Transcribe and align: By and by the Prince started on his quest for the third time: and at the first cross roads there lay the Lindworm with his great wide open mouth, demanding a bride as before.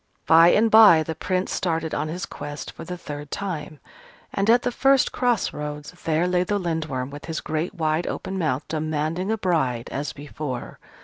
By 0.25 0.47
and 0.47 0.71
by 0.71 1.03
the 1.03 1.13
Prince 1.13 1.51
started 1.53 1.93
on 1.93 2.07
his 2.07 2.25
quest 2.25 2.71
for 2.71 2.83
the 2.83 2.97
third 2.97 3.29
time: 3.29 3.79
and 4.33 4.49
at 4.49 4.63
the 4.63 4.71
first 4.71 5.11
cross 5.11 5.53
roads 5.53 5.91
there 6.05 6.27
lay 6.27 6.43
the 6.43 6.57
Lindworm 6.57 7.11
with 7.11 7.25
his 7.25 7.39
great 7.39 7.75
wide 7.75 8.07
open 8.07 8.39
mouth, 8.39 8.67
demanding 8.67 9.31
a 9.31 9.37
bride 9.37 9.89
as 9.91 10.11
before. 10.11 10.79